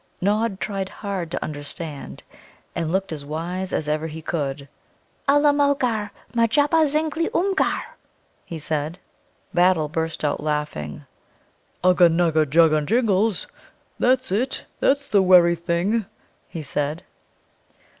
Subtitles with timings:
[0.19, 2.23] Nod tried hard to understand,
[2.73, 4.67] and looked as wise as ever he could.
[5.29, 7.83] "Ulla Mulgar majubba; zinglee Oomgar,"
[8.43, 8.97] he said.
[9.53, 11.05] Battle burst out laughing.
[11.83, 13.45] "Ugga, nugga, jugga, jingles!
[13.99, 16.07] That's it that's the werry thing,"
[16.47, 17.03] he said.